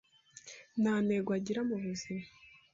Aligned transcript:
Nta 0.81 0.93
ntego 1.05 1.29
agira 1.37 1.59
mu 1.69 1.75
buzima 1.83 2.25